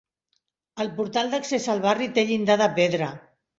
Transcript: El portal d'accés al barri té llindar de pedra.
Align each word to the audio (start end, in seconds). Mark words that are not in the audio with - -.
El 0.85 0.89
portal 1.01 1.29
d'accés 1.35 1.69
al 1.75 1.83
barri 1.85 2.09
té 2.17 2.27
llindar 2.33 2.59
de 2.65 2.73
pedra. 2.83 3.15